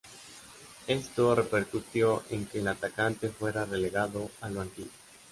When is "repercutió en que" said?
1.35-2.57